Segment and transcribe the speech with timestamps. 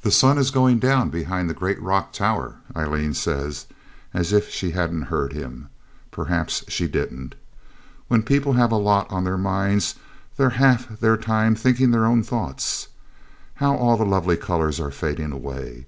[0.00, 3.66] 'The sun is going down behind the great rock tower,' Aileen says,
[4.14, 5.68] as if she hadn't heard him.
[6.10, 7.34] Perhaps she didn't.
[8.08, 9.96] When people have a lot on their minds
[10.38, 12.88] they're half their time thinking their own thoughts.
[13.56, 15.84] 'How all the lovely colours are fading away.